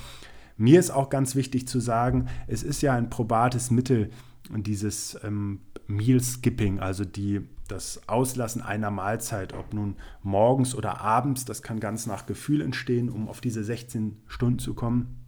Mir 0.57 0.79
ist 0.79 0.91
auch 0.91 1.11
ganz 1.11 1.35
wichtig 1.35 1.69
zu 1.69 1.81
sagen, 1.81 2.27
es 2.47 2.63
ist 2.63 2.83
ja 2.83 2.95
ein 2.95 3.11
probates 3.11 3.71
Mittel, 3.71 4.11
dieses 4.51 5.19
ähm, 5.23 5.61
Meal 5.87 6.21
Skipping, 6.21 6.81
also 6.81 7.05
die 7.05 7.41
das 7.71 8.09
Auslassen 8.09 8.63
einer 8.63 8.91
Mahlzeit, 8.91 9.53
ob 9.53 9.73
nun 9.73 9.97
morgens 10.23 10.75
oder 10.75 11.01
abends, 11.01 11.45
das 11.45 11.63
kann 11.63 11.81
ganz 11.81 12.07
nach 12.07 12.27
Gefühl 12.27 12.61
entstehen, 12.61 13.09
um 13.09 13.29
auf 13.29 13.41
diese 13.41 13.65
16 13.65 14.23
Stunden 14.27 14.59
zu 14.59 14.75
kommen, 14.75 15.25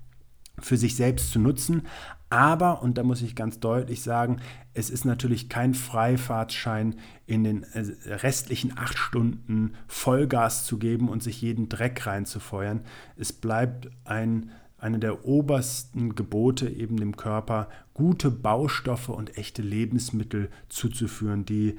für 0.59 0.77
sich 0.77 0.97
selbst 0.97 1.31
zu 1.31 1.39
nutzen. 1.39 1.83
Aber, 2.31 2.83
und 2.83 2.97
da 2.97 3.03
muss 3.03 3.21
ich 3.21 3.37
ganz 3.37 3.61
deutlich 3.61 4.03
sagen, 4.03 4.39
es 4.75 4.91
ist 4.91 5.05
natürlich 5.05 5.49
kein 5.49 5.75
Freifahrtschein, 5.75 6.97
in 7.27 7.45
den 7.45 7.63
äh, 7.63 7.81
restlichen 8.07 8.77
acht 8.77 8.97
Stunden 8.97 9.75
Vollgas 9.87 10.65
zu 10.65 10.79
geben 10.79 11.09
und 11.09 11.23
sich 11.23 11.43
jeden 11.43 11.69
Dreck 11.69 12.07
reinzufeuern. 12.07 12.85
Es 13.17 13.33
bleibt 13.33 13.91
ein 14.05 14.51
eine 14.83 14.99
der 14.99 15.25
obersten 15.25 16.17
Gebote 16.17 16.69
eben 16.69 16.97
dem 16.97 17.17
Körper, 17.17 17.69
gute 17.95 18.33
Baustoffe 18.33 19.11
und 19.11 19.39
echte 19.39 19.63
Lebensmittel 19.63 20.51
zuzuführen, 20.69 21.45
die 21.45 21.77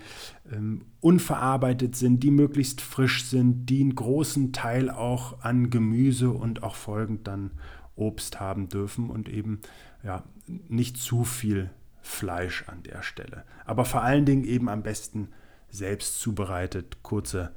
ähm, 0.50 0.86
unverarbeitet 1.02 1.98
sind, 1.98 2.24
die 2.24 2.32
möglichst 2.32 2.80
frisch 2.80 3.26
sind, 3.26 3.66
die 3.66 3.82
einen 3.82 3.96
großen 3.96 4.54
Teil 4.54 4.90
auch 4.90 5.42
an 5.42 5.70
Gemüse 5.70 6.32
und 6.32 6.64
auch 6.64 6.76
folgend 6.76 7.28
dann 7.28 7.52
Obst 7.96 8.40
haben 8.40 8.70
dürfen 8.70 9.10
und 9.10 9.28
eben 9.28 9.60
ja, 10.02 10.24
nicht 10.48 10.96
zu 10.96 11.26
viel 11.26 11.72
Fleisch 12.02 12.64
an 12.68 12.84
der 12.84 13.04
Stelle. 13.04 13.44
Aber 13.66 13.84
vor 13.84 14.02
allen 14.02 14.26
Dingen 14.26 14.46
eben 14.46 14.70
am 14.70 14.82
besten 14.82 15.28
selbst 15.70 16.22
zubereitet, 16.22 17.04
kurze 17.04 17.52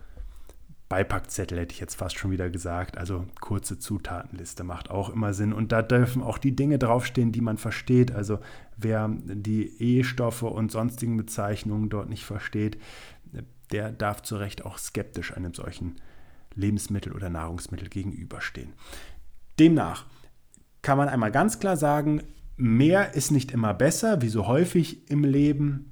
Beipackzettel 0.89 1.59
hätte 1.59 1.73
ich 1.73 1.81
jetzt 1.81 1.97
fast 1.97 2.17
schon 2.17 2.31
wieder 2.31 2.49
gesagt. 2.49 2.97
Also 2.97 3.27
kurze 3.41 3.79
Zutatenliste 3.79 4.63
macht 4.63 4.91
auch 4.91 5.11
immer 5.11 5.35
Sinn. 5.35 5.53
Und 5.53 5.73
da 5.73 5.83
dürfen 5.83 6.23
auch 6.23 6.39
die 6.39 6.55
Dinge 6.55 6.79
draufstehen, 6.79 7.33
die 7.33 7.41
man 7.41 7.59
versteht. 7.59 8.13
Also 8.13 8.39
wer 8.77 9.09
die 9.09 9.67
E-Stoffe 9.83 10.47
und 10.47 10.71
sonstigen 10.71 11.17
Bezeichnungen 11.17 11.89
dort 11.89 12.09
nicht 12.09 12.25
versteht, 12.25 12.79
der 13.73 13.91
darf 13.91 14.23
zu 14.23 14.37
Recht 14.37 14.65
auch 14.65 14.79
skeptisch 14.79 15.37
einem 15.37 15.55
solchen 15.55 15.97
Lebensmittel 16.55 17.13
oder 17.13 17.31
Nahrungsmittel 17.31 17.89
gegenüberstehen. 17.89 18.73
Demnach 19.59 20.07
kann 20.83 20.99
man 20.99 21.09
einmal 21.09 21.33
ganz 21.33 21.59
klar 21.59 21.77
sagen, 21.77 22.23
mehr 22.57 23.15
ist 23.15 23.33
nicht 23.33 23.51
immer 23.51 23.75
besser, 23.75 24.23
wie 24.23 24.29
so 24.29 24.47
häufig 24.47 25.11
im 25.11 25.25
Leben 25.25 25.91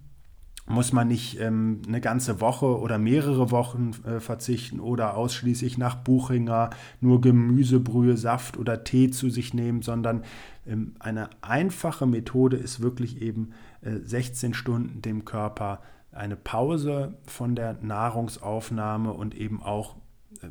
muss 0.67 0.93
man 0.93 1.09
nicht 1.09 1.39
ähm, 1.41 1.83
eine 1.87 2.01
ganze 2.01 2.41
Woche 2.41 2.79
oder 2.79 2.99
mehrere 2.99 3.51
Wochen 3.51 3.91
äh, 4.07 4.21
verzichten 4.21 4.81
oder 4.81 5.17
ausschließlich 5.17 5.77
nach 5.77 5.97
Buchinger 5.97 6.71
nur 7.01 7.21
Gemüsebrühe, 7.21 8.17
Saft 8.17 8.57
oder 8.57 8.83
Tee 8.83 9.11
zu 9.11 9.29
sich 9.29 9.53
nehmen, 9.53 9.83
sondern 9.83 10.25
ähm, 10.67 10.95
eine 11.01 11.29
einfache 11.43 12.07
Methode 12.07 12.57
ist 12.57 12.81
wirklich 12.81 13.21
eben 13.21 13.51
äh, 13.83 13.99
16 14.03 14.55
Stunden 14.55 15.03
dem 15.03 15.27
Körper 15.27 15.81
eine 16.13 16.37
Pause 16.37 17.15
von 17.27 17.55
der 17.55 17.77
Nahrungsaufnahme 17.83 19.13
und 19.13 19.35
eben 19.35 19.63
auch 19.63 19.97
äh, 20.41 20.49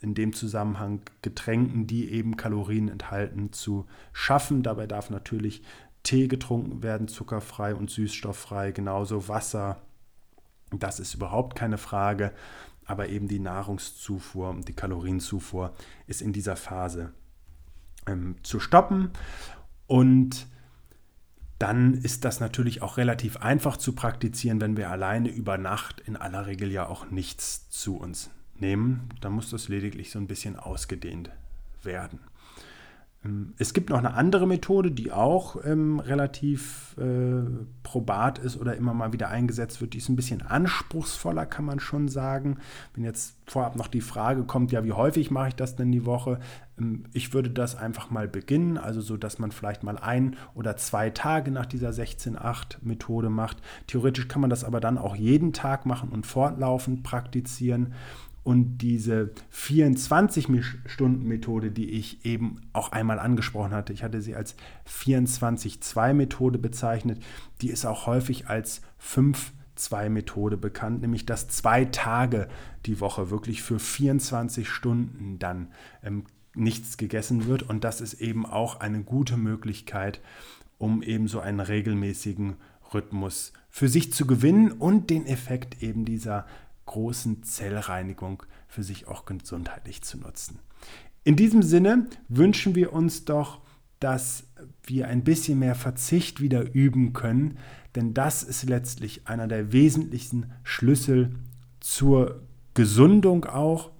in 0.00 0.14
dem 0.14 0.32
Zusammenhang 0.32 1.02
Getränken, 1.20 1.86
die 1.86 2.10
eben 2.10 2.36
Kalorien 2.36 2.88
enthalten, 2.88 3.52
zu 3.52 3.86
schaffen. 4.12 4.64
Dabei 4.64 4.88
darf 4.88 5.10
natürlich 5.10 5.62
Tee 6.02 6.28
getrunken 6.28 6.82
werden, 6.82 7.08
zuckerfrei 7.08 7.74
und 7.74 7.90
süßstofffrei, 7.90 8.72
genauso 8.72 9.28
Wasser. 9.28 9.80
Das 10.70 11.00
ist 11.00 11.14
überhaupt 11.14 11.56
keine 11.56 11.78
Frage, 11.78 12.32
aber 12.84 13.08
eben 13.08 13.28
die 13.28 13.38
Nahrungszufuhr 13.38 14.50
und 14.50 14.68
die 14.68 14.74
Kalorienzufuhr 14.74 15.74
ist 16.06 16.22
in 16.22 16.32
dieser 16.32 16.56
Phase 16.56 17.12
ähm, 18.06 18.36
zu 18.42 18.58
stoppen. 18.58 19.10
Und 19.86 20.46
dann 21.58 21.94
ist 21.94 22.24
das 22.24 22.40
natürlich 22.40 22.82
auch 22.82 22.96
relativ 22.96 23.36
einfach 23.36 23.76
zu 23.76 23.92
praktizieren, 23.92 24.60
wenn 24.60 24.76
wir 24.76 24.90
alleine 24.90 25.28
über 25.28 25.58
Nacht 25.58 26.00
in 26.00 26.16
aller 26.16 26.46
Regel 26.46 26.72
ja 26.72 26.88
auch 26.88 27.10
nichts 27.10 27.70
zu 27.70 27.98
uns 27.98 28.30
nehmen. 28.56 29.08
Dann 29.20 29.32
muss 29.32 29.50
das 29.50 29.68
lediglich 29.68 30.10
so 30.10 30.18
ein 30.18 30.26
bisschen 30.26 30.56
ausgedehnt 30.56 31.30
werden. 31.82 32.18
Ähm, 33.24 33.54
es 33.58 33.74
gibt 33.74 33.90
noch 33.90 33.98
eine 33.98 34.14
andere 34.14 34.46
Methode, 34.46 34.90
die 34.90 35.12
auch 35.12 35.56
ähm, 35.64 36.00
relativ 36.00 36.96
äh, 36.98 37.42
probat 37.82 38.38
ist 38.38 38.58
oder 38.60 38.76
immer 38.76 38.94
mal 38.94 39.12
wieder 39.12 39.28
eingesetzt 39.28 39.80
wird. 39.80 39.94
Die 39.94 39.98
ist 39.98 40.08
ein 40.08 40.16
bisschen 40.16 40.42
anspruchsvoller, 40.42 41.46
kann 41.46 41.64
man 41.64 41.80
schon 41.80 42.08
sagen. 42.08 42.58
Wenn 42.94 43.04
jetzt 43.04 43.36
vorab 43.46 43.76
noch 43.76 43.88
die 43.88 44.00
Frage 44.00 44.44
kommt, 44.44 44.72
ja, 44.72 44.84
wie 44.84 44.92
häufig 44.92 45.30
mache 45.30 45.48
ich 45.48 45.54
das 45.54 45.76
denn 45.76 45.92
die 45.92 46.06
Woche? 46.06 46.40
Ähm, 46.78 47.04
ich 47.12 47.32
würde 47.32 47.50
das 47.50 47.76
einfach 47.76 48.10
mal 48.10 48.28
beginnen, 48.28 48.78
also 48.78 49.00
so, 49.00 49.16
dass 49.16 49.38
man 49.38 49.52
vielleicht 49.52 49.82
mal 49.82 49.98
ein 49.98 50.36
oder 50.54 50.76
zwei 50.76 51.10
Tage 51.10 51.50
nach 51.50 51.66
dieser 51.66 51.90
16-8-Methode 51.90 53.30
macht. 53.30 53.58
Theoretisch 53.86 54.28
kann 54.28 54.40
man 54.40 54.50
das 54.50 54.64
aber 54.64 54.80
dann 54.80 54.98
auch 54.98 55.16
jeden 55.16 55.52
Tag 55.52 55.86
machen 55.86 56.10
und 56.10 56.26
fortlaufend 56.26 57.02
praktizieren. 57.02 57.94
Und 58.44 58.78
diese 58.78 59.30
24-Stunden-Methode, 59.54 61.70
die 61.70 61.90
ich 61.90 62.24
eben 62.24 62.60
auch 62.72 62.90
einmal 62.90 63.20
angesprochen 63.20 63.72
hatte, 63.72 63.92
ich 63.92 64.02
hatte 64.02 64.20
sie 64.20 64.34
als 64.34 64.56
24-2-Methode 64.88 66.58
bezeichnet, 66.58 67.22
die 67.60 67.70
ist 67.70 67.84
auch 67.84 68.06
häufig 68.06 68.48
als 68.48 68.82
5-2-Methode 69.00 70.56
bekannt, 70.56 71.02
nämlich 71.02 71.24
dass 71.24 71.46
zwei 71.46 71.84
Tage 71.84 72.48
die 72.84 72.98
Woche 72.98 73.30
wirklich 73.30 73.62
für 73.62 73.78
24 73.78 74.68
Stunden 74.68 75.38
dann 75.38 75.68
ähm, 76.02 76.24
nichts 76.54 76.96
gegessen 76.96 77.46
wird. 77.46 77.62
Und 77.62 77.84
das 77.84 78.00
ist 78.00 78.14
eben 78.14 78.44
auch 78.44 78.80
eine 78.80 79.04
gute 79.04 79.36
Möglichkeit, 79.36 80.20
um 80.78 81.00
eben 81.02 81.28
so 81.28 81.38
einen 81.38 81.60
regelmäßigen 81.60 82.56
Rhythmus 82.92 83.52
für 83.70 83.88
sich 83.88 84.12
zu 84.12 84.26
gewinnen 84.26 84.72
und 84.72 85.10
den 85.10 85.26
Effekt 85.26 85.82
eben 85.82 86.04
dieser 86.04 86.46
großen 86.86 87.42
Zellreinigung 87.42 88.42
für 88.68 88.82
sich 88.82 89.08
auch 89.08 89.24
gesundheitlich 89.24 90.02
zu 90.02 90.18
nutzen. 90.18 90.58
In 91.24 91.36
diesem 91.36 91.62
Sinne 91.62 92.08
wünschen 92.28 92.74
wir 92.74 92.92
uns 92.92 93.24
doch, 93.24 93.60
dass 94.00 94.44
wir 94.82 95.06
ein 95.06 95.22
bisschen 95.22 95.60
mehr 95.60 95.76
Verzicht 95.76 96.40
wieder 96.40 96.74
üben 96.74 97.12
können, 97.12 97.58
denn 97.94 98.14
das 98.14 98.42
ist 98.42 98.64
letztlich 98.68 99.28
einer 99.28 99.46
der 99.46 99.72
wesentlichsten 99.72 100.50
Schlüssel 100.64 101.36
zur 101.78 102.42
Gesundung 102.74 103.44
auch, 103.44 103.92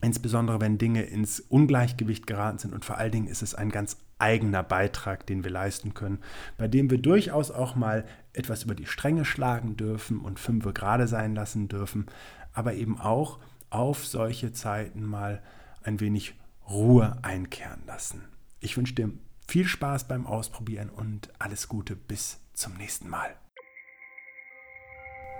insbesondere 0.00 0.60
wenn 0.60 0.78
Dinge 0.78 1.02
ins 1.02 1.40
Ungleichgewicht 1.40 2.26
geraten 2.26 2.58
sind 2.58 2.74
und 2.74 2.84
vor 2.84 2.98
allen 2.98 3.12
Dingen 3.12 3.26
ist 3.26 3.42
es 3.42 3.54
ein 3.54 3.70
ganz 3.70 3.96
eigener 4.18 4.62
Beitrag, 4.62 5.26
den 5.26 5.44
wir 5.44 5.50
leisten 5.50 5.94
können, 5.94 6.20
bei 6.56 6.68
dem 6.68 6.90
wir 6.90 6.98
durchaus 6.98 7.50
auch 7.50 7.74
mal 7.74 8.04
etwas 8.32 8.64
über 8.64 8.74
die 8.74 8.86
Stränge 8.86 9.24
schlagen 9.24 9.76
dürfen 9.76 10.20
und 10.20 10.40
fünfe 10.40 10.72
gerade 10.72 11.06
sein 11.06 11.34
lassen 11.34 11.68
dürfen, 11.68 12.06
aber 12.52 12.74
eben 12.74 12.98
auch 12.98 13.38
auf 13.70 14.06
solche 14.06 14.52
Zeiten 14.52 15.04
mal 15.04 15.42
ein 15.82 16.00
wenig 16.00 16.34
Ruhe 16.68 17.18
einkehren 17.22 17.82
lassen. 17.86 18.24
Ich 18.60 18.76
wünsche 18.76 18.94
dir 18.94 19.10
viel 19.46 19.66
Spaß 19.66 20.08
beim 20.08 20.26
Ausprobieren 20.26 20.88
und 20.88 21.30
alles 21.38 21.68
Gute 21.68 21.94
bis 21.94 22.40
zum 22.54 22.74
nächsten 22.74 23.08
Mal. 23.08 23.36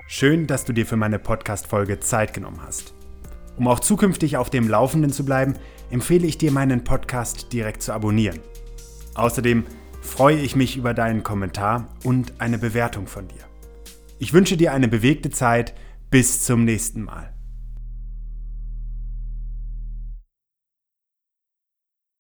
Schön, 0.09 0.47
dass 0.47 0.65
du 0.65 0.73
dir 0.73 0.87
für 0.87 0.97
meine 0.97 1.19
Podcast-Folge 1.19 1.99
Zeit 1.99 2.33
genommen 2.33 2.62
hast. 2.62 2.95
Um 3.57 3.67
auch 3.67 3.81
zukünftig 3.81 4.37
auf 4.37 4.51
dem 4.51 4.69
Laufenden 4.69 5.11
zu 5.11 5.25
bleiben, 5.25 5.55
empfehle 5.91 6.27
ich 6.27 6.39
dir, 6.39 6.53
meinen 6.53 6.85
Podcast 6.85 7.53
direkt 7.53 7.83
zu 7.83 7.93
abonnieren. 7.93 8.39
Außerdem 9.16 9.64
freue 10.02 10.38
ich 10.38 10.55
mich 10.55 10.76
über 10.76 10.94
deinen 10.94 11.22
Kommentar 11.22 11.88
und 12.05 12.35
eine 12.40 12.59
Bewertung 12.59 13.07
von 13.07 13.26
dir. 13.29 13.44
Ich 14.18 14.33
wünsche 14.33 14.57
dir 14.57 14.72
eine 14.72 14.88
bewegte 14.88 15.31
Zeit. 15.31 15.74
Bis 16.09 16.44
zum 16.44 16.64
nächsten 16.64 17.02
Mal. 17.02 17.36